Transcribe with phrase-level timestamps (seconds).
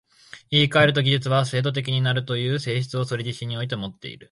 [0.49, 4.19] 言い換えると、技術は制度的になるという性質をそれ自身においてもっている。